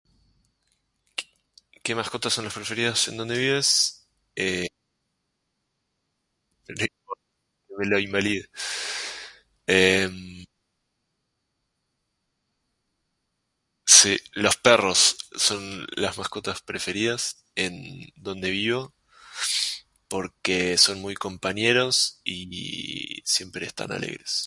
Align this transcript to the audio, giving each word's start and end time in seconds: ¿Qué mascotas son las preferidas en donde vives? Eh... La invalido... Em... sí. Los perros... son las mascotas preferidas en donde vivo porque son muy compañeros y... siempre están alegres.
¿Qué 1.83 1.95
mascotas 1.95 2.33
son 2.33 2.45
las 2.45 2.53
preferidas 2.53 3.07
en 3.07 3.17
donde 3.17 3.37
vives? 3.37 4.07
Eh... 4.35 4.67
La 7.89 7.99
invalido... 7.99 8.45
Em... 9.67 10.45
sí. 13.85 14.17
Los 14.33 14.57
perros... 14.57 15.17
son 15.35 15.87
las 15.95 16.17
mascotas 16.19 16.61
preferidas 16.61 17.45
en 17.55 18.09
donde 18.15 18.49
vivo 18.51 18.93
porque 20.07 20.77
son 20.77 21.01
muy 21.01 21.15
compañeros 21.15 22.21
y... 22.23 23.21
siempre 23.25 23.65
están 23.65 23.91
alegres. 23.91 24.37